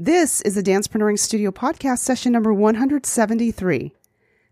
This 0.00 0.42
is 0.42 0.54
the 0.54 0.62
Dancepreneuring 0.62 1.18
Studio 1.18 1.50
podcast 1.50 1.98
session 1.98 2.30
number 2.30 2.54
173. 2.54 3.92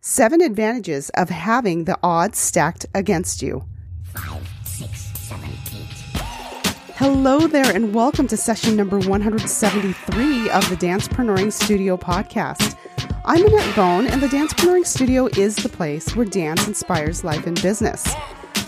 Seven 0.00 0.40
advantages 0.40 1.08
of 1.10 1.28
having 1.28 1.84
the 1.84 1.96
odds 2.02 2.36
stacked 2.36 2.84
against 2.96 3.42
you. 3.42 3.64
Five, 4.02 4.44
six, 4.64 5.02
seven, 5.20 5.48
eight. 5.72 6.20
Hello 6.96 7.46
there, 7.46 7.72
and 7.72 7.94
welcome 7.94 8.26
to 8.26 8.36
session 8.36 8.74
number 8.74 8.98
173 8.98 10.50
of 10.50 10.68
the 10.68 10.76
Dancepreneuring 10.76 11.52
Studio 11.52 11.96
podcast. 11.96 12.76
I'm 13.24 13.44
Annett 13.44 13.76
Bone, 13.76 14.08
and 14.08 14.20
the 14.20 14.26
Dancepreneuring 14.26 14.84
Studio 14.84 15.28
is 15.38 15.54
the 15.54 15.68
place 15.68 16.16
where 16.16 16.26
dance 16.26 16.66
inspires 16.66 17.22
life 17.22 17.46
and 17.46 17.62
business. 17.62 18.04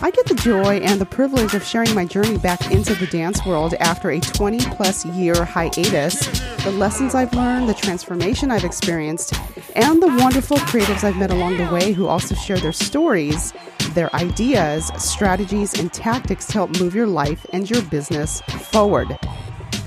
I 0.01 0.11
get 0.11 0.27
the 0.27 0.35
joy 0.35 0.77
and 0.77 1.01
the 1.01 1.05
privilege 1.05 1.53
of 1.53 1.61
sharing 1.61 1.93
my 1.93 2.05
journey 2.05 2.37
back 2.37 2.71
into 2.71 2.95
the 2.95 3.07
dance 3.07 3.45
world 3.45 3.73
after 3.81 4.11
a 4.11 4.19
20 4.21 4.59
plus 4.59 5.05
year 5.05 5.43
hiatus, 5.43 6.25
the 6.63 6.71
lessons 6.71 7.15
I've 7.15 7.33
learned, 7.33 7.67
the 7.67 7.73
transformation 7.73 8.49
I've 8.49 8.63
experienced, 8.63 9.33
and 9.75 10.01
the 10.01 10.07
wonderful 10.07 10.55
creatives 10.57 11.03
I've 11.03 11.17
met 11.17 11.31
along 11.31 11.57
the 11.57 11.69
way 11.69 11.91
who 11.91 12.07
also 12.07 12.33
share 12.33 12.59
their 12.59 12.71
stories, 12.71 13.51
their 13.89 14.13
ideas, 14.15 14.89
strategies, 14.97 15.77
and 15.77 15.91
tactics 15.91 16.47
to 16.47 16.53
help 16.53 16.79
move 16.79 16.95
your 16.95 17.07
life 17.07 17.45
and 17.51 17.69
your 17.69 17.81
business 17.81 18.39
forward. 18.71 19.19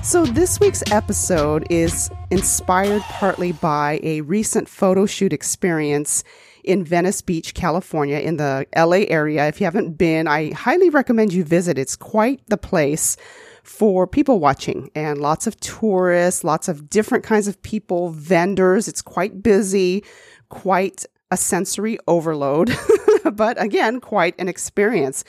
So, 0.03 0.25
this 0.25 0.59
week's 0.59 0.83
episode 0.91 1.65
is 1.71 2.11
inspired 2.29 3.01
partly 3.03 3.51
by 3.51 3.99
a 4.03 4.21
recent 4.21 4.69
photo 4.69 5.07
shoot 5.07 5.33
experience 5.33 6.23
in 6.63 6.83
Venice 6.83 7.21
Beach, 7.21 7.53
California, 7.53 8.17
in 8.17 8.37
the 8.37 8.65
LA 8.75 9.05
area. 9.07 9.47
If 9.47 9.59
you 9.59 9.65
haven't 9.65 9.97
been, 9.97 10.27
I 10.27 10.51
highly 10.51 10.89
recommend 10.89 11.33
you 11.33 11.43
visit. 11.43 11.77
It's 11.77 11.95
quite 11.95 12.41
the 12.47 12.57
place 12.57 13.17
for 13.63 14.05
people 14.05 14.39
watching 14.39 14.89
and 14.93 15.21
lots 15.21 15.47
of 15.47 15.59
tourists, 15.59 16.43
lots 16.43 16.67
of 16.67 16.89
different 16.89 17.23
kinds 17.23 17.47
of 17.47 17.61
people, 17.61 18.09
vendors. 18.09 18.87
It's 18.87 19.01
quite 19.01 19.41
busy, 19.41 20.03
quite 20.49 21.05
a 21.31 21.37
sensory 21.37 21.97
overload, 22.07 22.77
but 23.33 23.59
again, 23.61 23.99
quite 23.99 24.35
an 24.37 24.47
experience. 24.47 25.23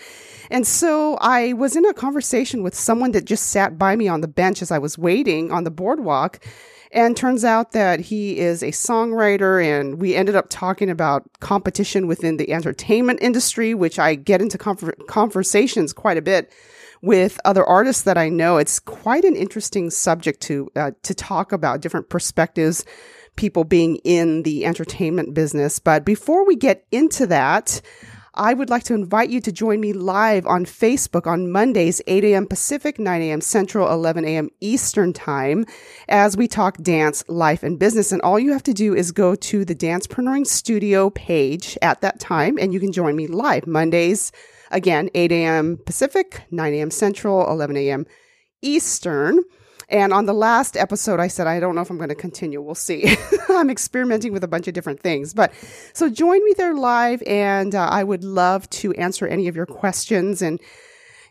And 0.50 0.66
so 0.66 1.16
I 1.20 1.54
was 1.54 1.76
in 1.76 1.86
a 1.86 1.94
conversation 1.94 2.62
with 2.62 2.74
someone 2.74 3.12
that 3.12 3.24
just 3.24 3.46
sat 3.46 3.78
by 3.78 3.96
me 3.96 4.06
on 4.08 4.20
the 4.20 4.28
bench 4.28 4.60
as 4.60 4.70
I 4.70 4.78
was 4.78 4.98
waiting 4.98 5.50
on 5.50 5.64
the 5.64 5.70
boardwalk. 5.70 6.44
And 6.95 7.17
turns 7.17 7.45
out 7.45 7.73
that 7.73 7.98
he 7.98 8.39
is 8.39 8.62
a 8.62 8.70
songwriter, 8.70 9.61
and 9.61 10.00
we 10.00 10.14
ended 10.14 10.37
up 10.37 10.47
talking 10.48 10.89
about 10.89 11.28
competition 11.41 12.06
within 12.06 12.37
the 12.37 12.53
entertainment 12.53 13.19
industry, 13.20 13.75
which 13.75 13.98
I 13.98 14.14
get 14.14 14.41
into 14.41 14.59
conver- 14.59 15.05
conversations 15.09 15.92
quite 15.92 16.19
a 16.19 16.22
bit 16.22 16.53
with 17.03 17.41
other 17.45 17.65
artists 17.65 18.05
that 18.05 18.17
I 18.17 18.28
know. 18.28 18.59
It's 18.59 18.78
quite 18.78 19.25
an 19.25 19.34
interesting 19.34 19.91
subject 19.91 20.41
to 20.42 20.70
uh, 20.77 20.92
to 21.03 21.15
talk 21.15 21.50
about 21.50 21.81
different 21.81 22.11
perspectives, 22.11 22.84
people 23.34 23.65
being 23.65 23.97
in 24.05 24.45
the 24.45 24.65
entertainment 24.65 25.34
business. 25.34 25.81
But 25.81 26.05
before 26.05 26.47
we 26.47 26.55
get 26.55 26.87
into 26.92 27.27
that, 27.27 27.83
I 28.36 28.52
would 28.52 28.68
like 28.68 28.82
to 28.84 28.94
invite 28.94 29.30
you 29.30 29.40
to 29.42 29.52
join 29.52 29.80
me 29.80 29.92
live 29.92 30.44
on 30.44 30.64
Facebook 30.64 31.24
on 31.24 31.52
Mondays, 31.52 32.02
8 32.08 32.24
a.m. 32.24 32.46
Pacific, 32.48 32.98
9 32.98 33.22
a.m. 33.22 33.41
Central, 33.41 33.88
11 33.92 34.24
a.m. 34.24 34.50
Eastern 34.60 35.12
Time, 35.12 35.64
as 36.08 36.36
we 36.36 36.48
talk 36.48 36.78
dance, 36.78 37.22
life, 37.28 37.62
and 37.62 37.78
business. 37.78 38.10
And 38.10 38.20
all 38.22 38.41
you 38.41 38.52
have 38.52 38.64
to 38.64 38.74
do 38.74 38.92
is 38.92 39.12
go 39.12 39.36
to 39.36 39.64
the 39.64 39.74
Dancepreneuring 39.74 40.48
Studio 40.48 41.10
page 41.10 41.78
at 41.80 42.00
that 42.00 42.18
time, 42.18 42.58
and 42.58 42.74
you 42.74 42.80
can 42.80 42.91
join 42.91 43.14
me 43.14 43.28
live 43.28 43.68
Mondays, 43.68 44.32
again, 44.72 45.10
8 45.14 45.30
a.m. 45.30 45.78
Pacific, 45.86 46.42
9 46.50 46.74
a.m. 46.74 46.91
Central, 46.91 47.48
11 47.48 47.76
a.m. 47.76 48.04
Eastern. 48.62 49.44
And 49.88 50.12
on 50.12 50.27
the 50.27 50.32
last 50.32 50.77
episode, 50.77 51.20
I 51.20 51.28
said, 51.28 51.46
I 51.46 51.60
don't 51.60 51.74
know 51.74 51.80
if 51.80 51.90
I'm 51.90 51.96
going 51.96 52.08
to 52.08 52.14
continue. 52.14 52.60
We'll 52.60 52.74
see. 52.74 53.16
I'm 53.48 53.70
experimenting 53.70 54.32
with 54.32 54.44
a 54.44 54.48
bunch 54.48 54.68
of 54.68 54.74
different 54.74 55.00
things. 55.00 55.34
But 55.34 55.52
so 55.92 56.08
join 56.08 56.44
me 56.44 56.54
there 56.56 56.74
live, 56.74 57.22
and 57.26 57.74
uh, 57.74 57.88
I 57.91 58.04
would 58.04 58.24
love 58.24 58.68
to 58.70 58.92
answer 58.94 59.26
any 59.26 59.48
of 59.48 59.56
your 59.56 59.66
questions 59.66 60.42
and 60.42 60.60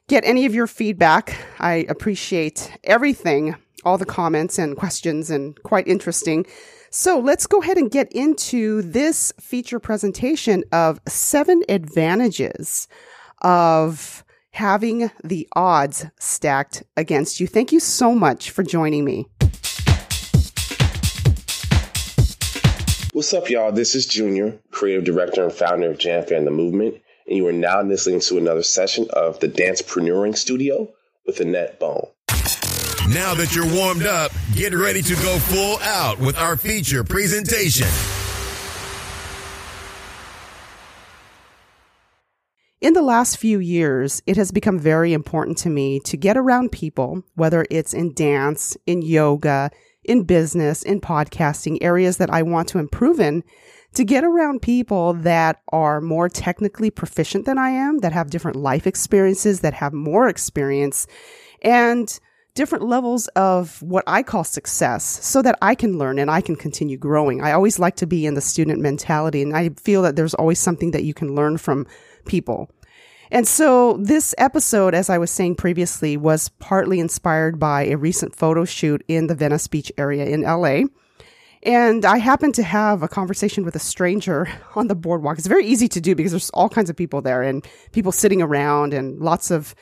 get 0.07 0.23
any 0.25 0.45
of 0.45 0.53
your 0.53 0.67
feedback. 0.67 1.37
I 1.59 1.85
appreciate 1.89 2.71
everything, 2.83 3.55
all 3.85 3.97
the 3.97 4.05
comments 4.05 4.59
and 4.59 4.77
questions, 4.77 5.29
and 5.29 5.61
quite 5.63 5.87
interesting. 5.87 6.45
So 6.89 7.19
let's 7.19 7.47
go 7.47 7.59
ahead 7.59 7.77
and 7.77 7.89
get 7.89 8.11
into 8.11 8.83
this 8.83 9.33
feature 9.39 9.79
presentation 9.79 10.63
of 10.71 10.99
seven 11.07 11.63
advantages 11.67 12.87
of 13.41 14.23
having 14.53 15.11
the 15.23 15.47
odds 15.55 16.05
stacked 16.19 16.83
against 16.95 17.39
you. 17.39 17.47
Thank 17.47 17.71
you 17.71 17.79
so 17.79 18.15
much 18.15 18.51
for 18.51 18.63
joining 18.63 19.03
me. 19.03 19.27
What's 23.13 23.33
up, 23.33 23.49
y'all? 23.49 23.71
This 23.71 23.93
is 23.93 24.07
Junior, 24.07 24.59
creative 24.71 25.03
director 25.03 25.43
and 25.43 25.53
founder 25.53 25.91
of 25.91 25.99
Jam 25.99 26.25
Fan 26.25 26.45
the 26.45 26.51
Movement, 26.51 26.95
and 27.27 27.37
you 27.37 27.47
are 27.47 27.53
now 27.53 27.81
listening 27.81 28.19
to 28.21 28.37
another 28.37 28.63
session 28.63 29.07
of 29.11 29.39
the 29.39 29.47
Dancepreneuring 29.47 30.35
Studio 30.35 30.91
with 31.25 31.37
Annett 31.37 31.79
Bone. 31.79 32.07
Now 33.09 33.33
that 33.35 33.53
you're 33.53 33.71
warmed 33.71 34.05
up, 34.05 34.31
get 34.55 34.73
ready 34.73 35.01
to 35.01 35.13
go 35.15 35.37
full 35.37 35.77
out 35.81 36.19
with 36.19 36.37
our 36.37 36.55
feature 36.55 37.03
presentation. 37.03 37.87
In 42.83 42.91
the 42.91 43.01
last 43.01 43.37
few 43.37 43.59
years, 43.59 44.21
it 44.27 44.35
has 44.35 44.51
become 44.51 44.77
very 44.77 45.13
important 45.13 45.57
to 45.59 45.69
me 45.69 46.01
to 46.01 46.17
get 46.17 46.35
around 46.35 46.73
people, 46.73 47.23
whether 47.35 47.65
it's 47.71 47.93
in 47.93 48.13
dance, 48.13 48.75
in 48.85 49.01
yoga, 49.01 49.71
in 50.03 50.25
business, 50.25 50.83
in 50.83 50.99
podcasting, 50.99 51.77
areas 51.79 52.17
that 52.17 52.29
I 52.29 52.41
want 52.41 52.67
to 52.67 52.79
improve 52.79 53.21
in, 53.21 53.45
to 53.93 54.03
get 54.03 54.25
around 54.25 54.63
people 54.63 55.13
that 55.13 55.61
are 55.69 56.01
more 56.01 56.27
technically 56.27 56.91
proficient 56.91 57.45
than 57.45 57.57
I 57.57 57.69
am, 57.69 57.99
that 57.99 58.11
have 58.11 58.29
different 58.29 58.57
life 58.57 58.85
experiences, 58.85 59.61
that 59.61 59.75
have 59.75 59.93
more 59.93 60.27
experience, 60.27 61.07
and 61.61 62.19
different 62.53 62.83
levels 62.83 63.27
of 63.29 63.81
what 63.81 64.03
I 64.07 64.23
call 64.23 64.43
success 64.43 65.05
so 65.25 65.41
that 65.41 65.57
I 65.61 65.73
can 65.73 65.97
learn 65.97 66.19
and 66.19 66.29
I 66.29 66.41
can 66.41 66.57
continue 66.57 66.97
growing. 66.97 67.41
I 67.41 67.53
always 67.53 67.79
like 67.79 67.95
to 67.95 68.05
be 68.05 68.25
in 68.25 68.33
the 68.33 68.41
student 68.41 68.81
mentality 68.81 69.41
and 69.41 69.55
I 69.55 69.69
feel 69.69 70.01
that 70.01 70.17
there's 70.17 70.33
always 70.35 70.59
something 70.59 70.91
that 70.91 71.03
you 71.05 71.13
can 71.13 71.33
learn 71.33 71.57
from 71.57 71.87
people. 72.25 72.69
And 73.31 73.47
so 73.47 73.97
this 73.97 74.35
episode, 74.37 74.93
as 74.93 75.09
I 75.09 75.17
was 75.17 75.31
saying 75.31 75.55
previously, 75.55 76.17
was 76.17 76.49
partly 76.59 76.99
inspired 76.99 77.59
by 77.59 77.85
a 77.85 77.97
recent 77.97 78.35
photo 78.35 78.63
shoot 78.63 79.03
in 79.07 79.27
the 79.27 79.33
Venice 79.33 79.67
Beach 79.67 79.91
area 79.97 80.25
in 80.25 80.41
LA. 80.41 80.81
And 81.63 82.05
I 82.05 82.17
happened 82.17 82.55
to 82.55 82.63
have 82.63 83.01
a 83.01 83.07
conversation 83.07 83.63
with 83.63 83.75
a 83.75 83.79
stranger 83.79 84.47
on 84.75 84.87
the 84.87 84.95
boardwalk. 84.95 85.37
It's 85.37 85.47
very 85.47 85.65
easy 85.65 85.87
to 85.87 86.01
do 86.01 86.13
because 86.13 86.31
there's 86.31 86.49
all 86.51 86.69
kinds 86.69 86.89
of 86.89 86.95
people 86.95 87.21
there 87.21 87.41
and 87.41 87.65
people 87.91 88.11
sitting 88.11 88.41
around 88.41 88.93
and 88.93 89.19
lots 89.19 89.49
of 89.49 89.73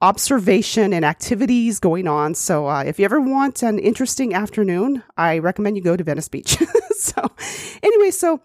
observation 0.00 0.92
and 0.92 1.04
activities 1.04 1.80
going 1.80 2.06
on. 2.06 2.34
So 2.34 2.68
uh, 2.68 2.84
if 2.84 2.98
you 2.98 3.04
ever 3.04 3.20
want 3.20 3.62
an 3.62 3.78
interesting 3.78 4.34
afternoon, 4.34 5.02
I 5.16 5.38
recommend 5.38 5.76
you 5.76 5.82
go 5.82 5.96
to 5.96 6.04
Venice 6.04 6.28
Beach. 6.28 6.58
so 6.90 7.28
anyway, 7.82 8.10
so 8.10 8.40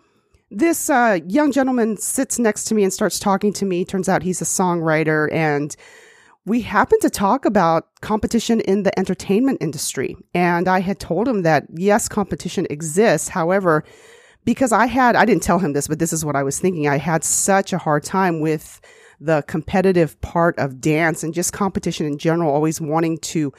this 0.51 0.89
uh, 0.89 1.19
young 1.27 1.51
gentleman 1.51 1.97
sits 1.97 2.37
next 2.37 2.65
to 2.65 2.75
me 2.75 2.83
and 2.83 2.93
starts 2.93 3.19
talking 3.19 3.53
to 3.53 3.65
me. 3.65 3.85
Turns 3.85 4.07
out 4.07 4.23
he's 4.23 4.41
a 4.41 4.45
songwriter, 4.45 5.31
and 5.33 5.75
we 6.45 6.61
happened 6.61 7.01
to 7.01 7.09
talk 7.09 7.45
about 7.45 7.87
competition 8.01 8.59
in 8.61 8.83
the 8.83 8.97
entertainment 8.99 9.59
industry. 9.61 10.15
And 10.33 10.67
I 10.67 10.81
had 10.81 10.99
told 10.99 11.27
him 11.27 11.43
that 11.43 11.65
yes, 11.73 12.09
competition 12.09 12.67
exists. 12.69 13.29
However, 13.29 13.83
because 14.45 14.71
I 14.71 14.87
had, 14.87 15.15
I 15.15 15.25
didn't 15.25 15.43
tell 15.43 15.59
him 15.59 15.73
this, 15.73 15.87
but 15.87 15.99
this 15.99 16.11
is 16.11 16.25
what 16.25 16.35
I 16.35 16.43
was 16.43 16.59
thinking. 16.59 16.87
I 16.87 16.97
had 16.97 17.23
such 17.23 17.71
a 17.71 17.77
hard 17.77 18.03
time 18.03 18.41
with 18.41 18.81
the 19.21 19.43
competitive 19.47 20.19
part 20.19 20.57
of 20.59 20.81
dance 20.81 21.23
and 21.23 21.33
just 21.33 21.53
competition 21.53 22.05
in 22.05 22.17
general, 22.17 22.53
always 22.53 22.81
wanting 22.81 23.19
to 23.19 23.53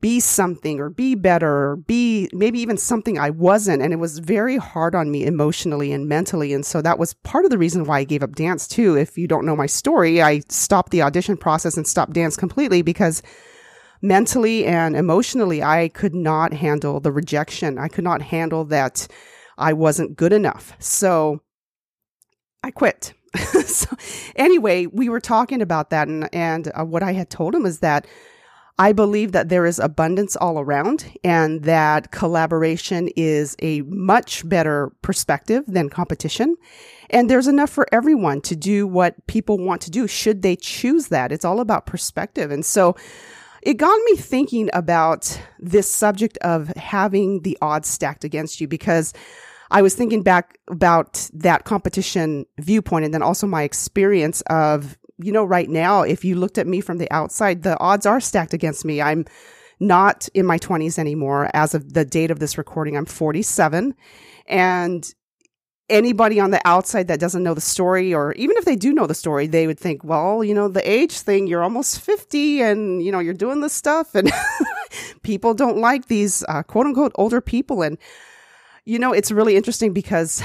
be 0.00 0.20
something 0.20 0.80
or 0.80 0.90
be 0.90 1.14
better 1.14 1.70
or 1.70 1.76
be 1.76 2.28
maybe 2.32 2.58
even 2.60 2.76
something 2.76 3.18
I 3.18 3.30
wasn't. 3.30 3.82
And 3.82 3.92
it 3.92 3.96
was 3.96 4.18
very 4.18 4.56
hard 4.56 4.94
on 4.94 5.10
me 5.10 5.24
emotionally 5.24 5.92
and 5.92 6.08
mentally. 6.08 6.52
And 6.52 6.64
so 6.64 6.82
that 6.82 6.98
was 6.98 7.14
part 7.14 7.44
of 7.44 7.50
the 7.50 7.58
reason 7.58 7.84
why 7.84 8.00
I 8.00 8.04
gave 8.04 8.22
up 8.22 8.34
dance 8.34 8.66
too. 8.66 8.96
If 8.96 9.18
you 9.18 9.28
don't 9.28 9.46
know 9.46 9.56
my 9.56 9.66
story, 9.66 10.22
I 10.22 10.40
stopped 10.48 10.90
the 10.90 11.02
audition 11.02 11.36
process 11.36 11.76
and 11.76 11.86
stopped 11.86 12.12
dance 12.12 12.36
completely 12.36 12.82
because 12.82 13.22
mentally 14.02 14.66
and 14.66 14.96
emotionally, 14.96 15.62
I 15.62 15.88
could 15.88 16.14
not 16.14 16.52
handle 16.52 17.00
the 17.00 17.12
rejection. 17.12 17.78
I 17.78 17.88
could 17.88 18.04
not 18.04 18.22
handle 18.22 18.64
that 18.66 19.06
I 19.58 19.72
wasn't 19.72 20.16
good 20.16 20.32
enough. 20.32 20.74
So 20.78 21.40
I 22.62 22.70
quit. 22.70 23.14
so 23.64 23.96
anyway, 24.36 24.86
we 24.86 25.08
were 25.08 25.20
talking 25.20 25.62
about 25.62 25.90
that 25.90 26.08
and, 26.08 26.28
and 26.34 26.70
uh, 26.74 26.84
what 26.84 27.02
I 27.02 27.12
had 27.12 27.30
told 27.30 27.54
him 27.54 27.64
is 27.64 27.78
that 27.78 28.06
I 28.82 28.90
believe 28.92 29.30
that 29.30 29.48
there 29.48 29.64
is 29.64 29.78
abundance 29.78 30.34
all 30.34 30.58
around 30.58 31.08
and 31.22 31.62
that 31.62 32.10
collaboration 32.10 33.10
is 33.14 33.54
a 33.62 33.82
much 33.82 34.48
better 34.48 34.90
perspective 35.02 35.62
than 35.68 35.88
competition. 35.88 36.56
And 37.08 37.30
there's 37.30 37.46
enough 37.46 37.70
for 37.70 37.86
everyone 37.92 38.40
to 38.40 38.56
do 38.56 38.88
what 38.88 39.24
people 39.28 39.56
want 39.56 39.82
to 39.82 39.92
do 39.92 40.08
should 40.08 40.42
they 40.42 40.56
choose 40.56 41.08
that. 41.08 41.30
It's 41.30 41.44
all 41.44 41.60
about 41.60 41.86
perspective. 41.86 42.50
And 42.50 42.66
so, 42.66 42.96
it 43.62 43.74
got 43.74 43.96
me 44.06 44.16
thinking 44.16 44.68
about 44.72 45.40
this 45.60 45.88
subject 45.88 46.36
of 46.38 46.66
having 46.70 47.42
the 47.42 47.56
odds 47.62 47.88
stacked 47.88 48.24
against 48.24 48.60
you 48.60 48.66
because 48.66 49.14
I 49.70 49.82
was 49.82 49.94
thinking 49.94 50.24
back 50.24 50.58
about 50.68 51.30
that 51.34 51.62
competition 51.64 52.46
viewpoint 52.58 53.04
and 53.04 53.14
then 53.14 53.22
also 53.22 53.46
my 53.46 53.62
experience 53.62 54.40
of, 54.48 54.98
you 55.22 55.32
know, 55.32 55.44
right 55.44 55.68
now, 55.68 56.02
if 56.02 56.24
you 56.24 56.36
looked 56.36 56.58
at 56.58 56.66
me 56.66 56.80
from 56.80 56.98
the 56.98 57.10
outside, 57.10 57.62
the 57.62 57.78
odds 57.78 58.06
are 58.06 58.20
stacked 58.20 58.54
against 58.54 58.84
me. 58.84 59.00
I'm 59.00 59.24
not 59.80 60.28
in 60.34 60.46
my 60.46 60.58
20s 60.58 60.98
anymore. 60.98 61.50
As 61.54 61.74
of 61.74 61.92
the 61.92 62.04
date 62.04 62.30
of 62.30 62.38
this 62.38 62.56
recording, 62.56 62.96
I'm 62.96 63.06
47. 63.06 63.94
And 64.46 65.14
anybody 65.88 66.40
on 66.40 66.50
the 66.50 66.60
outside 66.64 67.08
that 67.08 67.20
doesn't 67.20 67.42
know 67.42 67.54
the 67.54 67.60
story, 67.60 68.14
or 68.14 68.32
even 68.32 68.56
if 68.56 68.64
they 68.64 68.76
do 68.76 68.92
know 68.92 69.06
the 69.06 69.14
story, 69.14 69.46
they 69.46 69.66
would 69.66 69.78
think, 69.78 70.04
well, 70.04 70.42
you 70.42 70.54
know, 70.54 70.68
the 70.68 70.88
age 70.88 71.18
thing, 71.20 71.46
you're 71.46 71.62
almost 71.62 72.00
50 72.00 72.62
and, 72.62 73.02
you 73.02 73.12
know, 73.12 73.18
you're 73.18 73.34
doing 73.34 73.60
this 73.60 73.72
stuff 73.72 74.14
and 74.14 74.30
people 75.22 75.54
don't 75.54 75.78
like 75.78 76.06
these 76.06 76.44
uh, 76.48 76.62
quote 76.62 76.86
unquote 76.86 77.12
older 77.16 77.40
people. 77.40 77.82
And, 77.82 77.98
you 78.84 78.98
know, 78.98 79.12
it's 79.12 79.30
really 79.30 79.56
interesting 79.56 79.92
because 79.92 80.42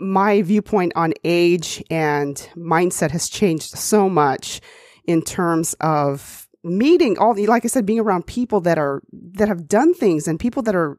my 0.00 0.42
viewpoint 0.42 0.92
on 0.96 1.12
age 1.24 1.82
and 1.90 2.48
mindset 2.56 3.10
has 3.10 3.28
changed 3.28 3.76
so 3.76 4.08
much 4.08 4.60
in 5.04 5.22
terms 5.22 5.74
of 5.80 6.48
meeting 6.64 7.16
all 7.18 7.34
the 7.34 7.46
like 7.46 7.64
i 7.64 7.68
said 7.68 7.86
being 7.86 8.00
around 8.00 8.26
people 8.26 8.60
that 8.60 8.78
are 8.78 9.00
that 9.12 9.48
have 9.48 9.68
done 9.68 9.94
things 9.94 10.26
and 10.26 10.40
people 10.40 10.60
that 10.62 10.74
are 10.74 10.98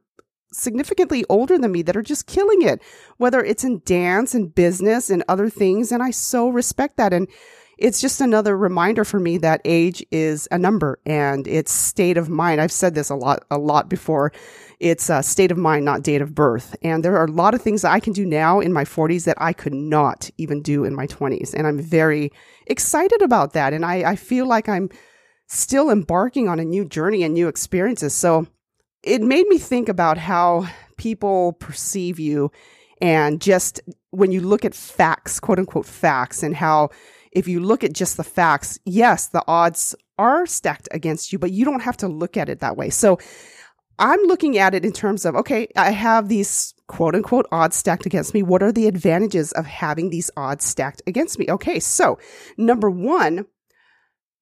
significantly 0.51 1.23
older 1.29 1.57
than 1.57 1.71
me 1.71 1.81
that 1.83 1.97
are 1.97 2.01
just 2.01 2.27
killing 2.27 2.61
it, 2.61 2.81
whether 3.17 3.43
it's 3.43 3.63
in 3.63 3.81
dance 3.85 4.33
and 4.33 4.53
business 4.53 5.09
and 5.09 5.23
other 5.27 5.49
things. 5.49 5.91
And 5.91 6.01
I 6.01 6.11
so 6.11 6.49
respect 6.49 6.97
that. 6.97 7.13
And 7.13 7.27
it's 7.79 8.01
just 8.01 8.19
another 8.19 8.57
reminder 8.57 9.05
for 9.05 9.19
me 9.19 9.37
that 9.37 9.61
age 9.63 10.05
is 10.11 10.47
a 10.51 10.57
number 10.57 10.99
and 11.05 11.47
it's 11.47 11.71
state 11.71 12.17
of 12.17 12.27
mind. 12.27 12.59
I've 12.59 12.71
said 12.71 12.93
this 12.93 13.09
a 13.09 13.15
lot, 13.15 13.45
a 13.49 13.57
lot 13.57 13.89
before. 13.89 14.33
It's 14.79 15.09
a 15.09 15.23
state 15.23 15.51
of 15.51 15.57
mind, 15.57 15.85
not 15.85 16.03
date 16.03 16.21
of 16.21 16.35
birth. 16.35 16.75
And 16.81 17.03
there 17.03 17.17
are 17.17 17.25
a 17.25 17.31
lot 17.31 17.53
of 17.53 17.61
things 17.61 17.81
that 17.81 17.91
I 17.91 18.01
can 18.01 18.11
do 18.11 18.25
now 18.25 18.59
in 18.59 18.73
my 18.73 18.83
40s 18.83 19.23
that 19.25 19.37
I 19.41 19.53
could 19.53 19.73
not 19.73 20.29
even 20.37 20.61
do 20.61 20.83
in 20.83 20.93
my 20.93 21.07
20s. 21.07 21.53
And 21.53 21.65
I'm 21.65 21.81
very 21.81 22.31
excited 22.67 23.21
about 23.21 23.53
that. 23.53 23.73
And 23.73 23.85
I, 23.85 24.11
I 24.11 24.15
feel 24.17 24.45
like 24.45 24.67
I'm 24.67 24.89
still 25.47 25.89
embarking 25.89 26.49
on 26.49 26.59
a 26.59 26.65
new 26.65 26.83
journey 26.83 27.23
and 27.23 27.33
new 27.33 27.47
experiences. 27.47 28.13
So 28.13 28.45
it 29.03 29.21
made 29.21 29.47
me 29.47 29.57
think 29.57 29.87
about 29.87 30.17
how 30.17 30.67
people 30.97 31.53
perceive 31.53 32.19
you 32.19 32.51
and 33.01 33.39
just 33.39 33.79
when 34.11 34.31
you 34.31 34.41
look 34.41 34.65
at 34.65 34.75
facts, 34.75 35.39
quote 35.39 35.59
unquote 35.59 35.85
facts, 35.85 36.43
and 36.43 36.55
how 36.55 36.89
if 37.31 37.47
you 37.47 37.59
look 37.59 37.83
at 37.83 37.93
just 37.93 38.17
the 38.17 38.23
facts, 38.23 38.79
yes, 38.85 39.27
the 39.27 39.43
odds 39.47 39.95
are 40.17 40.45
stacked 40.45 40.87
against 40.91 41.31
you, 41.31 41.39
but 41.39 41.51
you 41.51 41.65
don't 41.65 41.81
have 41.81 41.97
to 41.97 42.07
look 42.07 42.37
at 42.37 42.49
it 42.49 42.59
that 42.59 42.77
way. 42.77 42.89
So 42.89 43.19
I'm 43.99 44.21
looking 44.23 44.57
at 44.57 44.73
it 44.73 44.85
in 44.85 44.93
terms 44.93 45.25
of, 45.25 45.35
okay, 45.35 45.67
I 45.75 45.91
have 45.91 46.29
these 46.29 46.73
quote 46.87 47.15
unquote 47.15 47.47
odds 47.51 47.75
stacked 47.75 48.05
against 48.05 48.33
me. 48.33 48.43
What 48.43 48.63
are 48.63 48.71
the 48.71 48.87
advantages 48.87 49.51
of 49.51 49.65
having 49.65 50.09
these 50.09 50.31
odds 50.37 50.65
stacked 50.65 51.01
against 51.05 51.37
me? 51.37 51.45
Okay. 51.49 51.79
So 51.79 52.17
number 52.57 52.89
one, 52.89 53.45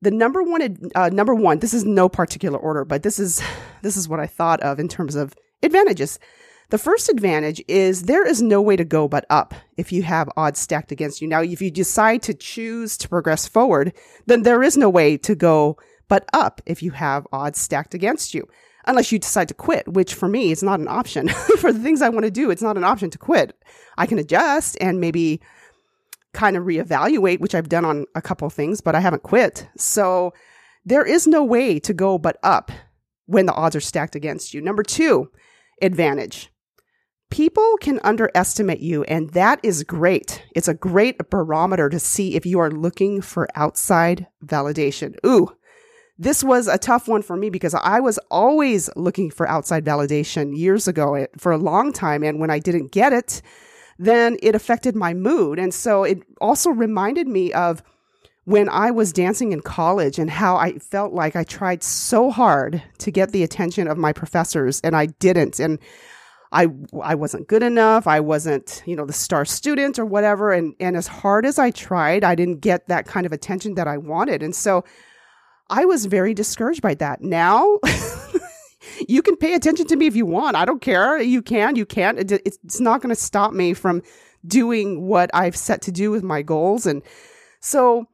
the 0.02 0.12
number 0.12 0.44
one 0.44 0.78
uh, 0.96 1.10
number 1.10 1.34
one 1.34 1.60
this 1.60 1.74
is 1.74 1.84
no 1.84 2.08
particular 2.08 2.60
order 2.60 2.86
but 2.86 3.04
this 3.04 3.20
is 3.20 3.42
this 3.82 3.98
is 3.98 4.08
what 4.08 4.20
i 4.20 4.28
thought 4.28 4.60
of 4.62 4.80
in 4.80 4.88
terms 4.88 5.16
of 5.16 5.34
advantages 5.64 6.20
the 6.70 6.78
first 6.78 7.10
advantage 7.10 7.64
is 7.68 8.04
there 8.04 8.28
is 8.28 8.42
no 8.42 8.62
way 8.62 8.76
to 8.76 8.86
go 8.86 9.08
but 9.08 9.26
up 9.30 9.54
if 9.78 9.92
you 9.92 10.04
have 10.04 10.30
odds 10.38 10.60
stacked 10.60 10.92
against 10.92 11.22
you 11.22 11.28
now 11.28 11.42
if 11.42 11.62
you 11.62 11.72
decide 11.72 12.22
to 12.22 12.34
choose 12.34 12.98
to 12.98 13.10
progress 13.10 13.48
forward 13.48 13.94
then 14.26 14.44
there 14.44 14.64
is 14.64 14.78
no 14.78 14.90
way 14.90 15.18
to 15.18 15.36
go 15.36 15.78
but 16.08 16.28
up 16.34 16.62
if 16.66 16.82
you 16.84 16.92
have 16.92 17.28
odds 17.32 17.60
stacked 17.60 17.94
against 17.94 18.34
you 18.34 18.48
unless 18.86 19.12
you 19.12 19.20
decide 19.20 19.48
to 19.48 19.54
quit 19.54 19.88
which 19.88 20.14
for 20.14 20.28
me 20.28 20.52
is 20.52 20.64
not 20.64 20.80
an 20.80 20.88
option 20.88 21.28
for 21.60 21.72
the 21.72 21.80
things 21.80 22.02
i 22.02 22.10
want 22.10 22.26
to 22.26 22.32
do 22.32 22.52
it's 22.52 22.62
not 22.62 22.78
an 22.78 22.84
option 22.84 23.10
to 23.10 23.18
quit 23.18 23.56
i 23.98 24.06
can 24.06 24.20
adjust 24.20 24.78
and 24.82 25.00
maybe 25.00 25.42
kind 26.38 26.56
of 26.56 26.66
reevaluate, 26.66 27.40
which 27.40 27.56
I've 27.56 27.68
done 27.68 27.84
on 27.84 28.06
a 28.14 28.22
couple 28.22 28.50
things, 28.50 28.80
but 28.80 28.94
I 28.94 29.00
haven't 29.00 29.24
quit. 29.24 29.68
So 29.76 30.34
there 30.86 31.04
is 31.04 31.26
no 31.26 31.44
way 31.44 31.80
to 31.80 31.94
go 31.94 32.20
but 32.20 32.38
up 32.44 32.72
when 33.26 33.48
the 33.48 33.54
odds 33.54 33.76
are 33.76 33.82
stacked 33.82 34.16
against 34.16 34.54
you. 34.54 34.62
Number 34.62 34.84
two, 34.84 35.32
advantage. 35.82 36.52
People 37.30 37.78
can 37.82 38.00
underestimate 38.04 38.80
you, 38.80 39.04
and 39.04 39.30
that 39.32 39.60
is 39.62 39.84
great. 39.84 40.44
It's 40.56 40.70
a 40.70 40.74
great 40.74 41.30
barometer 41.30 41.90
to 41.90 42.00
see 42.00 42.36
if 42.36 42.46
you 42.46 42.60
are 42.60 42.72
looking 42.72 43.22
for 43.22 43.50
outside 43.54 44.28
validation. 44.46 45.16
Ooh, 45.26 45.50
this 46.18 46.44
was 46.44 46.68
a 46.68 46.78
tough 46.78 47.08
one 47.08 47.22
for 47.22 47.36
me 47.36 47.50
because 47.50 47.74
I 47.76 48.00
was 48.00 48.18
always 48.32 48.90
looking 48.96 49.30
for 49.30 49.48
outside 49.48 49.86
validation 49.86 50.58
years 50.58 50.88
ago 50.88 51.16
eh, 51.16 51.28
for 51.38 51.52
a 51.52 51.58
long 51.58 51.94
time. 51.94 52.24
And 52.24 52.40
when 52.40 52.50
I 52.50 52.60
didn't 52.60 52.92
get 52.92 53.14
it, 53.14 53.42
then 54.00 54.38
it 54.42 54.56
affected 54.56 54.96
my 54.96 55.14
mood. 55.14 55.60
And 55.60 55.74
so 55.74 56.04
it 56.04 56.24
also 56.42 56.70
reminded 56.70 57.28
me 57.28 57.54
of 57.54 57.84
when 58.46 58.70
I 58.70 58.92
was 58.92 59.12
dancing 59.12 59.52
in 59.52 59.62
college 59.62 60.18
and 60.18 60.30
how 60.30 60.56
I 60.56 60.80
felt 60.80 61.14
like 61.14 61.36
I 61.36 61.44
tried 61.44 61.84
so 61.84 62.32
hard 62.32 62.82
to 63.00 63.12
get 63.12 63.32
the 63.32 63.44
attention 63.44 63.88
of 63.88 63.98
my 63.98 64.14
professors 64.14 64.80
and 64.82 64.96
I 64.96 65.08
didn't. 65.08 65.60
And 65.60 65.80
I, 66.52 66.68
I 67.02 67.16
wasn't 67.16 67.48
good 67.48 67.64
enough. 67.64 68.08
I 68.08 68.20
wasn't, 68.20 68.82
you 68.86 68.96
know, 68.96 69.06
the 69.06 69.14
star 69.14 69.44
student 69.46 70.00
or 70.00 70.06
whatever. 70.06 70.52
And, 70.52 70.76
and 70.80 70.96
as 70.96 71.08
hard 71.08 71.46
as 71.46 71.60
I 71.60 71.72
tried, 71.72 72.24
I 72.24 72.36
didn't 72.36 72.62
get 72.62 72.88
that 72.88 73.06
kind 73.06 73.26
of 73.26 73.34
attention 73.34 73.76
that 73.76 73.88
I 73.88 73.98
wanted. 73.98 74.42
And 74.42 74.56
so 74.56 74.86
I 75.70 75.86
was 75.86 76.06
very 76.06 76.34
discouraged 76.34 76.82
by 76.82 76.94
that. 76.96 77.22
Now 77.22 77.80
you 79.10 79.22
can 79.22 79.36
pay 79.36 79.54
attention 79.54 79.88
to 79.88 79.96
me 79.96 80.08
if 80.08 80.16
you 80.16 80.26
want. 80.26 80.56
I 80.56 80.66
don't 80.66 80.82
care. 80.82 81.22
You 81.22 81.42
can, 81.42 81.76
you 81.76 81.86
can't. 81.86 82.20
It, 82.20 82.32
it's 82.32 82.80
not 82.80 83.02
going 83.02 83.14
to 83.14 83.22
stop 83.22 83.54
me 83.54 83.74
from 83.74 84.02
doing 84.46 85.06
what 85.06 85.30
I've 85.34 85.58
set 85.58 85.82
to 85.84 85.92
do 85.92 86.12
with 86.12 86.24
my 86.24 86.42
goals. 86.42 86.86
And 86.86 87.04
so, 87.60 88.08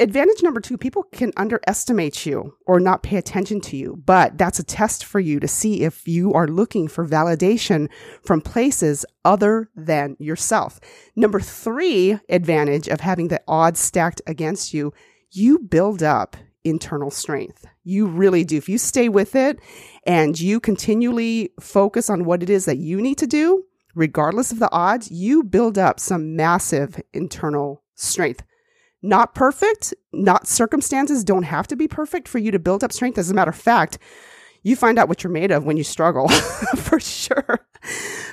advantage 0.00 0.42
number 0.42 0.60
two 0.60 0.78
people 0.78 1.02
can 1.02 1.32
underestimate 1.36 2.24
you 2.24 2.54
or 2.66 2.78
not 2.78 3.02
pay 3.02 3.16
attention 3.16 3.60
to 3.62 3.76
you, 3.76 4.00
but 4.04 4.38
that's 4.38 4.58
a 4.58 4.64
test 4.64 5.04
for 5.04 5.20
you 5.20 5.40
to 5.40 5.48
see 5.48 5.82
if 5.82 6.06
you 6.06 6.32
are 6.34 6.46
looking 6.46 6.88
for 6.88 7.06
validation 7.06 7.88
from 8.22 8.40
places 8.40 9.04
other 9.24 9.68
than 9.74 10.16
yourself. 10.18 10.78
Number 11.16 11.40
three 11.40 12.18
advantage 12.28 12.88
of 12.88 13.00
having 13.00 13.28
the 13.28 13.42
odds 13.48 13.80
stacked 13.80 14.22
against 14.26 14.72
you, 14.72 14.92
you 15.30 15.58
build 15.58 16.02
up 16.02 16.36
internal 16.64 17.10
strength. 17.10 17.66
You 17.84 18.06
really 18.06 18.44
do. 18.44 18.56
If 18.56 18.68
you 18.68 18.78
stay 18.78 19.08
with 19.08 19.34
it 19.34 19.58
and 20.06 20.38
you 20.38 20.60
continually 20.60 21.50
focus 21.60 22.10
on 22.10 22.24
what 22.24 22.42
it 22.42 22.50
is 22.50 22.66
that 22.66 22.78
you 22.78 23.00
need 23.00 23.18
to 23.18 23.26
do, 23.26 23.64
regardless 23.94 24.52
of 24.52 24.58
the 24.58 24.70
odds, 24.70 25.10
you 25.10 25.42
build 25.42 25.78
up 25.78 25.98
some 25.98 26.36
massive 26.36 27.00
internal 27.12 27.82
strength. 27.94 28.42
Not 29.02 29.34
perfect, 29.34 29.94
not 30.12 30.48
circumstances 30.48 31.22
don't 31.22 31.44
have 31.44 31.68
to 31.68 31.76
be 31.76 31.86
perfect 31.86 32.26
for 32.26 32.38
you 32.38 32.50
to 32.50 32.58
build 32.58 32.82
up 32.82 32.92
strength. 32.92 33.18
As 33.18 33.30
a 33.30 33.34
matter 33.34 33.50
of 33.50 33.56
fact, 33.56 33.98
you 34.62 34.74
find 34.74 34.98
out 34.98 35.08
what 35.08 35.22
you're 35.22 35.32
made 35.32 35.50
of 35.50 35.64
when 35.64 35.76
you 35.76 35.84
struggle 35.84 36.28
for 36.76 36.98
sure. 36.98 37.60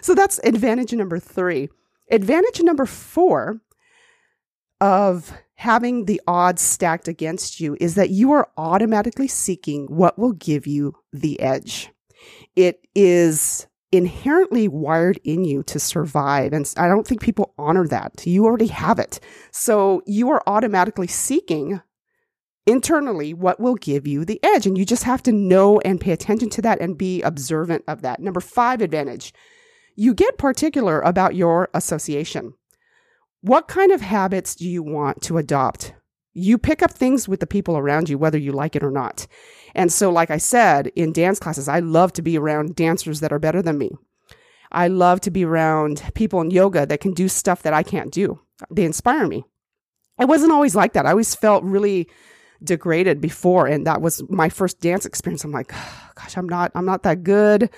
So 0.02 0.16
that's 0.16 0.40
advantage 0.44 0.94
number 0.94 1.20
three. 1.20 1.70
Advantage 2.10 2.62
number 2.62 2.86
four 2.86 3.62
of 4.82 5.32
having 5.56 6.06
the 6.06 6.22
odds 6.28 6.62
stacked 6.62 7.08
against 7.08 7.60
you 7.60 7.78
is 7.80 7.96
that 7.96 8.10
you 8.10 8.32
are 8.32 8.50
automatically 8.58 9.28
seeking 9.28 9.86
what 9.86 10.20
will 10.20 10.34
give 10.34 10.68
you 10.68 10.96
the 11.14 11.40
edge. 11.40 11.90
It 12.56 12.82
is 12.94 13.68
inherently 13.92 14.68
wired 14.68 15.20
in 15.24 15.44
you 15.44 15.64
to 15.64 15.80
survive. 15.80 16.54
And 16.54 16.72
I 16.78 16.88
don't 16.88 17.08
think 17.08 17.22
people 17.22 17.54
honor 17.58 17.88
that. 17.88 18.26
You 18.26 18.46
already 18.46 18.68
have 18.68 19.00
it. 19.00 19.20
So 19.52 20.02
you 20.06 20.30
are 20.32 20.44
automatically 20.48 21.08
seeking 21.08 21.82
internally 22.66 23.34
what 23.34 23.60
will 23.60 23.76
give 23.76 24.08
you 24.08 24.26
the 24.26 24.40
edge. 24.44 24.66
And 24.66 24.78
you 24.78 24.86
just 24.86 25.04
have 25.04 25.24
to 25.24 25.32
know 25.32 25.80
and 25.82 26.02
pay 26.02 26.12
attention 26.12 26.50
to 26.52 26.62
that 26.64 26.82
and 26.82 26.98
be 26.98 27.22
observant 27.22 27.84
of 27.88 28.02
that. 28.02 28.20
Number 28.20 28.42
five 28.42 28.82
advantage 28.82 29.34
you 29.96 30.14
get 30.14 30.38
particular 30.38 31.00
about 31.02 31.36
your 31.36 31.70
association. 31.74 32.54
What 33.42 33.68
kind 33.68 33.92
of 33.92 34.02
habits 34.02 34.56
do 34.56 34.68
you 34.68 34.84
want 34.84 35.22
to 35.24 35.38
adopt? 35.38 35.94
You 36.36 36.60
pick 36.60 36.84
up 36.84 36.92
things 36.92 37.28
with 37.28 37.40
the 37.40 37.48
people 37.48 37.78
around 37.78 38.10
you, 38.10 38.18
whether 38.20 38.38
you 38.38 38.52
like 38.52 38.76
it 38.76 38.84
or 38.84 38.92
not. 38.92 39.26
And 39.74 39.92
so, 39.92 40.12
like 40.12 40.30
I 40.30 40.38
said, 40.38 40.88
in 40.96 41.12
dance 41.12 41.40
classes, 41.40 41.68
I 41.68 41.80
love 41.80 42.14
to 42.14 42.22
be 42.22 42.38
around 42.38 42.76
dancers 42.76 43.22
that 43.22 43.34
are 43.34 43.40
better 43.40 43.62
than 43.62 43.78
me. 43.78 43.92
I 44.72 44.90
love 44.90 45.22
to 45.22 45.32
be 45.32 45.46
around 45.46 46.04
people 46.14 46.42
in 46.42 46.52
yoga 46.52 46.86
that 46.86 47.00
can 47.00 47.14
do 47.14 47.28
stuff 47.28 47.64
that 47.64 47.74
I 47.74 47.82
can't 47.82 48.12
do. 48.12 48.40
They 48.70 48.84
inspire 48.84 49.28
me. 49.28 49.46
I 50.20 50.26
wasn't 50.26 50.52
always 50.52 50.76
like 50.76 50.94
that. 50.94 51.06
I 51.06 51.12
always 51.12 51.36
felt 51.36 51.64
really 51.64 52.10
degraded 52.64 53.22
before 53.22 53.68
and 53.68 53.86
that 53.86 54.02
was 54.02 54.24
my 54.30 54.50
first 54.50 54.80
dance 54.80 55.06
experience. 55.06 55.44
I'm 55.44 55.52
like, 55.52 55.72
oh, 55.74 56.12
gosh, 56.16 56.38
I'm 56.38 56.48
not 56.48 56.72
I'm 56.76 56.86
not 56.86 57.04
that 57.04 57.24
good. 57.24 57.70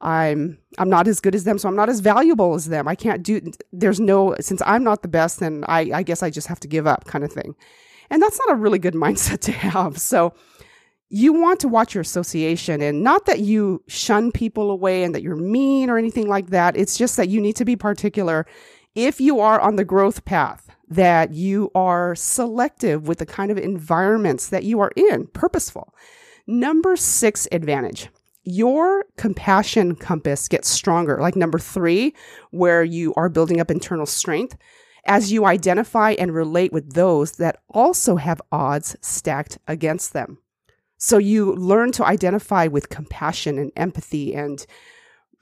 I'm 0.00 0.58
I'm 0.78 0.90
not 0.90 1.08
as 1.08 1.20
good 1.20 1.34
as 1.34 1.44
them, 1.44 1.56
so 1.56 1.68
I'm 1.68 1.76
not 1.76 1.88
as 1.88 2.00
valuable 2.00 2.54
as 2.54 2.68
them. 2.68 2.88
I 2.88 2.94
can't 2.94 3.22
do 3.22 3.40
there's 3.72 4.00
no 4.00 4.34
since 4.40 4.60
I'm 4.66 4.84
not 4.84 5.02
the 5.02 5.08
best, 5.08 5.40
then 5.40 5.64
I, 5.66 5.90
I 5.94 6.02
guess 6.02 6.22
I 6.22 6.30
just 6.30 6.48
have 6.48 6.60
to 6.60 6.68
give 6.68 6.86
up 6.86 7.04
kind 7.06 7.24
of 7.24 7.32
thing. 7.32 7.54
And 8.10 8.22
that's 8.22 8.38
not 8.46 8.52
a 8.52 8.58
really 8.58 8.78
good 8.78 8.94
mindset 9.06 9.40
to 9.40 9.52
have. 9.52 9.98
So 9.98 10.34
you 11.10 11.32
want 11.32 11.60
to 11.60 11.68
watch 11.68 11.94
your 11.94 12.02
association 12.02 12.80
and 12.80 13.02
not 13.02 13.26
that 13.26 13.40
you 13.40 13.82
shun 13.86 14.32
people 14.32 14.70
away 14.70 15.04
and 15.04 15.14
that 15.14 15.22
you're 15.22 15.36
mean 15.36 15.90
or 15.90 15.98
anything 15.98 16.28
like 16.28 16.48
that. 16.48 16.76
It's 16.76 16.96
just 16.96 17.16
that 17.16 17.28
you 17.28 17.40
need 17.40 17.56
to 17.56 17.64
be 17.64 17.76
particular 17.76 18.46
if 18.94 19.20
you 19.20 19.40
are 19.40 19.60
on 19.60 19.76
the 19.76 19.84
growth 19.84 20.24
path, 20.24 20.68
that 20.88 21.32
you 21.32 21.70
are 21.74 22.14
selective 22.14 23.08
with 23.08 23.18
the 23.18 23.26
kind 23.26 23.50
of 23.50 23.58
environments 23.58 24.48
that 24.48 24.64
you 24.64 24.80
are 24.80 24.92
in, 24.96 25.26
purposeful. 25.28 25.94
Number 26.46 26.96
six 26.96 27.48
advantage. 27.50 28.08
Your 28.44 29.06
compassion 29.16 29.96
compass 29.96 30.48
gets 30.48 30.68
stronger. 30.68 31.18
Like 31.20 31.34
number 31.34 31.58
three, 31.58 32.14
where 32.50 32.84
you 32.84 33.14
are 33.14 33.28
building 33.28 33.60
up 33.60 33.70
internal 33.70 34.06
strength 34.06 34.56
as 35.06 35.32
you 35.32 35.44
identify 35.44 36.12
and 36.12 36.34
relate 36.34 36.72
with 36.72 36.94
those 36.94 37.32
that 37.32 37.60
also 37.68 38.16
have 38.16 38.40
odds 38.50 38.96
stacked 39.00 39.58
against 39.68 40.12
them. 40.12 40.38
So 40.96 41.18
you 41.18 41.54
learn 41.54 41.92
to 41.92 42.04
identify 42.04 42.66
with 42.66 42.88
compassion 42.88 43.58
and 43.58 43.72
empathy 43.76 44.34
and 44.34 44.64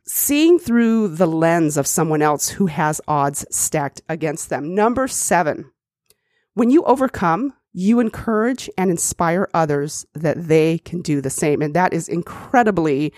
seeing 0.04 0.58
through 0.58 1.08
the 1.08 1.26
lens 1.26 1.76
of 1.76 1.86
someone 1.86 2.22
else 2.22 2.48
who 2.48 2.66
has 2.66 3.00
odds 3.06 3.44
stacked 3.50 4.02
against 4.08 4.50
them. 4.50 4.74
Number 4.74 5.06
seven, 5.06 5.70
when 6.54 6.70
you 6.70 6.82
overcome, 6.84 7.54
you 7.72 8.00
encourage 8.00 8.68
and 8.76 8.90
inspire 8.90 9.48
others 9.54 10.04
that 10.14 10.48
they 10.48 10.78
can 10.78 11.00
do 11.00 11.20
the 11.20 11.30
same. 11.30 11.62
And 11.62 11.74
that 11.74 11.92
is 11.92 12.08
incredibly 12.08 13.12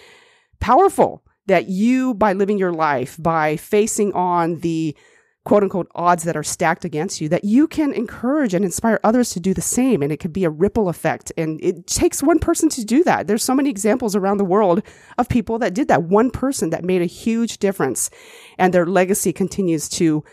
powerful 0.60 1.24
that 1.46 1.68
you, 1.68 2.14
by 2.14 2.32
living 2.32 2.58
your 2.58 2.72
life, 2.72 3.16
by 3.18 3.56
facing 3.56 4.12
on 4.12 4.60
the 4.60 4.96
quote 5.44 5.62
unquote 5.62 5.90
odds 5.94 6.24
that 6.24 6.36
are 6.36 6.42
stacked 6.42 6.84
against 6.84 7.20
you 7.20 7.28
that 7.28 7.44
you 7.44 7.68
can 7.68 7.92
encourage 7.92 8.54
and 8.54 8.64
inspire 8.64 8.98
others 9.04 9.30
to 9.30 9.40
do 9.40 9.52
the 9.52 9.60
same 9.60 10.02
and 10.02 10.10
it 10.10 10.16
could 10.16 10.32
be 10.32 10.44
a 10.44 10.50
ripple 10.50 10.88
effect. 10.88 11.32
And 11.36 11.62
it 11.62 11.86
takes 11.86 12.22
one 12.22 12.38
person 12.38 12.68
to 12.70 12.84
do 12.84 13.04
that. 13.04 13.26
There's 13.26 13.44
so 13.44 13.54
many 13.54 13.68
examples 13.68 14.16
around 14.16 14.38
the 14.38 14.44
world 14.44 14.82
of 15.18 15.28
people 15.28 15.58
that 15.58 15.74
did 15.74 15.88
that. 15.88 16.04
One 16.04 16.30
person 16.30 16.70
that 16.70 16.84
made 16.84 17.02
a 17.02 17.06
huge 17.06 17.58
difference 17.58 18.10
and 18.58 18.72
their 18.72 18.86
legacy 18.86 19.32
continues 19.32 19.88
to 19.90 20.24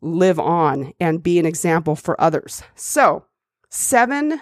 live 0.00 0.38
on 0.38 0.92
and 1.00 1.22
be 1.22 1.38
an 1.38 1.46
example 1.46 1.96
for 1.96 2.18
others. 2.20 2.62
So 2.74 3.26
seven 3.68 4.40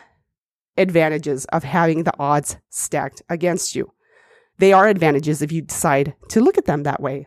advantages 0.76 1.44
of 1.46 1.64
having 1.64 2.04
the 2.04 2.14
odds 2.18 2.56
stacked 2.70 3.22
against 3.28 3.74
you. 3.74 3.92
They 4.58 4.72
are 4.72 4.86
advantages 4.86 5.42
if 5.42 5.50
you 5.50 5.62
decide 5.62 6.14
to 6.28 6.40
look 6.40 6.56
at 6.56 6.66
them 6.66 6.84
that 6.84 7.02
way 7.02 7.26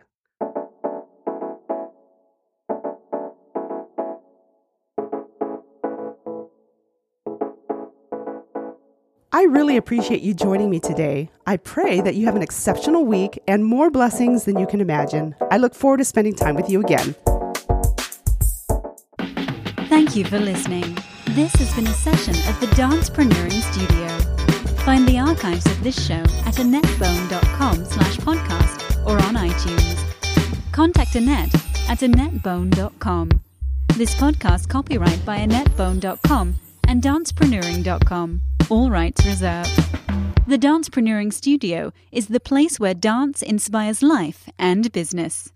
I 9.30 9.42
really 9.44 9.76
appreciate 9.76 10.22
you 10.22 10.32
joining 10.32 10.70
me 10.70 10.80
today. 10.80 11.30
I 11.46 11.58
pray 11.58 12.00
that 12.00 12.14
you 12.14 12.24
have 12.24 12.36
an 12.36 12.42
exceptional 12.42 13.04
week 13.04 13.38
and 13.46 13.62
more 13.62 13.90
blessings 13.90 14.44
than 14.44 14.58
you 14.58 14.66
can 14.66 14.80
imagine. 14.80 15.34
I 15.50 15.58
look 15.58 15.74
forward 15.74 15.98
to 15.98 16.04
spending 16.06 16.34
time 16.34 16.54
with 16.54 16.70
you 16.70 16.80
again. 16.80 17.14
Thank 19.88 20.16
you 20.16 20.24
for 20.24 20.38
listening. 20.38 20.96
This 21.30 21.52
has 21.56 21.74
been 21.74 21.86
a 21.86 21.92
session 21.92 22.34
of 22.48 22.58
the 22.58 22.66
Dancepreneuring 22.68 23.52
Studio. 23.52 24.08
Find 24.84 25.06
the 25.06 25.18
archives 25.18 25.66
of 25.66 25.82
this 25.84 26.06
show 26.06 26.22
at 26.46 26.54
annettbone.com 26.54 27.84
slash 27.84 28.16
podcast 28.18 29.06
or 29.06 29.22
on 29.24 29.34
iTunes. 29.34 30.72
Contact 30.72 31.12
Annett 31.12 31.54
at 31.90 31.98
annettbone.com. 31.98 33.28
This 33.94 34.14
podcast 34.14 34.70
copyright 34.70 35.22
by 35.26 35.38
annettbone.com 35.38 36.54
and 36.86 37.02
dancepreneuring.com 37.02 38.40
all 38.70 38.90
rights 38.90 39.24
reserved. 39.24 39.70
The 40.46 40.58
Dancepreneuring 40.58 41.32
Studio 41.32 41.92
is 42.12 42.28
the 42.28 42.40
place 42.40 42.78
where 42.78 42.94
dance 42.94 43.42
inspires 43.42 44.02
life 44.02 44.48
and 44.58 44.90
business. 44.92 45.52